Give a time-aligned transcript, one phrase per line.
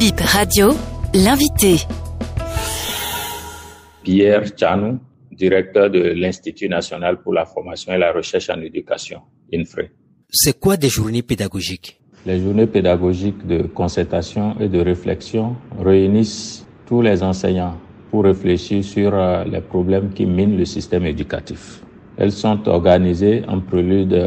[0.00, 0.70] Bip Radio,
[1.12, 1.84] l'invité.
[4.02, 4.98] Pierre Tchanou,
[5.30, 9.20] directeur de l'Institut national pour la formation et la recherche en éducation,
[9.52, 9.90] INFRE.
[10.30, 12.00] C'est quoi des journées pédagogiques?
[12.24, 17.76] Les journées pédagogiques de concertation et de réflexion réunissent tous les enseignants
[18.10, 21.82] pour réfléchir sur euh, les problèmes qui minent le système éducatif.
[22.16, 24.18] Elles sont organisées en prélude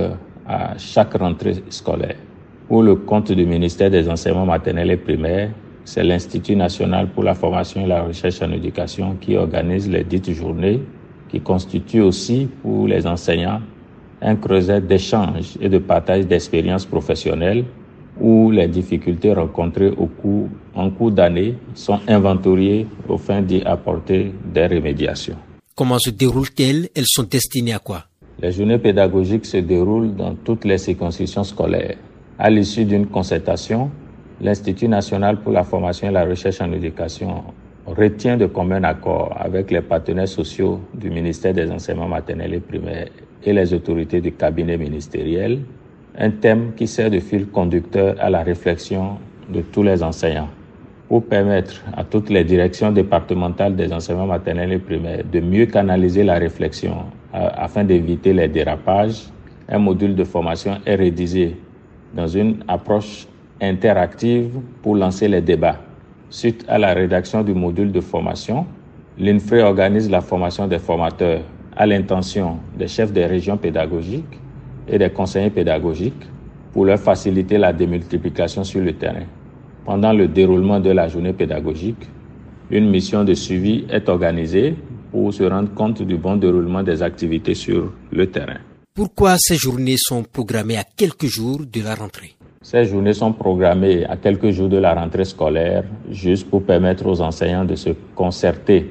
[0.48, 2.18] à chaque rentrée scolaire.
[2.68, 5.52] Pour le compte du ministère des enseignements maternels et primaires,
[5.86, 10.32] c'est l'Institut national pour la formation et la recherche en éducation qui organise les dites
[10.32, 10.82] journées,
[11.30, 13.62] qui constituent aussi pour les enseignants
[14.22, 17.66] un creuset d'échange et de partage d'expériences professionnelles
[18.20, 24.32] où les difficultés rencontrées au cours, en cours d'année sont inventoriées au fin d'y apporter
[24.54, 25.36] des remédiations.
[25.76, 26.90] Comment se déroulent-elles?
[26.96, 28.06] Elles sont destinées à quoi?
[28.40, 31.98] Les journées pédagogiques se déroulent dans toutes les circonscriptions scolaires.
[32.38, 33.90] À l'issue d'une concertation,
[34.42, 37.44] l'Institut national pour la formation et la recherche en éducation
[37.86, 43.10] retient de commun accord avec les partenaires sociaux du ministère des enseignements maternels et primaires
[43.44, 45.60] et les autorités du cabinet ministériel
[46.18, 49.18] un thème qui sert de fil conducteur à la réflexion
[49.50, 50.50] de tous les enseignants
[51.08, 56.24] pour permettre à toutes les directions départementales des enseignements maternels et primaires de mieux canaliser
[56.24, 59.26] la réflexion euh, afin d'éviter les dérapages.
[59.70, 61.56] Un module de formation est rédigé
[62.14, 63.28] dans une approche
[63.64, 65.80] interactive pour lancer les débats.
[66.30, 68.66] Suite à la rédaction du module de formation,
[69.18, 71.42] l'INFRE organise la formation des formateurs
[71.76, 74.40] à l'intention des chefs des régions pédagogiques
[74.88, 76.26] et des conseillers pédagogiques
[76.72, 79.26] pour leur faciliter la démultiplication sur le terrain.
[79.86, 82.10] Pendant le déroulement de la journée pédagogique,
[82.72, 84.76] une mission de suivi est organisée
[85.12, 88.58] pour se rendre compte du bon déroulement des activités sur le terrain.
[88.96, 92.36] Pourquoi ces journées sont programmées à quelques jours de la rentrée?
[92.64, 97.20] Ces journées sont programmées à quelques jours de la rentrée scolaire juste pour permettre aux
[97.20, 98.90] enseignants de se concerter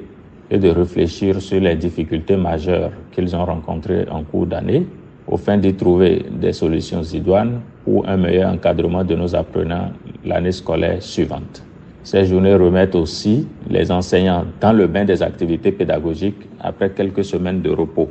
[0.51, 4.87] et de réfléchir sur les difficultés majeures qu'ils ont rencontrées en cours d'année
[5.27, 9.91] au fin d'y trouver des solutions idoines ou un meilleur encadrement de nos apprenants
[10.23, 11.65] l'année scolaire suivante.
[12.03, 17.63] Ces journées remettent aussi les enseignants dans le bain des activités pédagogiques après quelques semaines
[17.63, 18.11] de repos.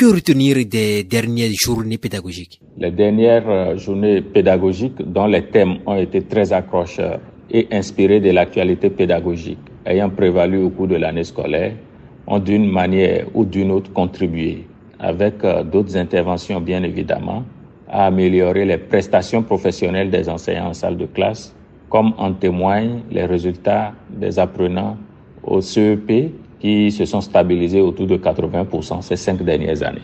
[0.00, 2.58] Que retenir des dernières journées pédagogiques?
[2.78, 8.30] Les dernières euh, journées pédagogiques dont les thèmes ont été très accrocheurs et inspirés de
[8.30, 11.74] l'actualité pédagogique ayant prévalu au cours de l'année scolaire
[12.26, 14.64] ont d'une manière ou d'une autre contribué
[14.98, 17.44] avec euh, d'autres interventions bien évidemment,
[17.86, 21.54] à améliorer les prestations professionnelles des enseignants en salle de classe,
[21.90, 24.96] comme en témoignent les résultats des apprenants
[25.42, 30.02] au CEP qui se sont stabilisés autour de 80% ces cinq dernières années.